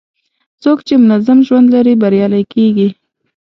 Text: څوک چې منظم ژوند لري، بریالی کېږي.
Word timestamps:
څوک 0.63 0.77
چې 0.87 0.93
منظم 1.07 1.39
ژوند 1.47 1.67
لري، 1.75 1.93
بریالی 2.01 2.43
کېږي. 2.53 2.87